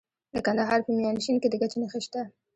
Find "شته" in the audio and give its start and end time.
2.05-2.21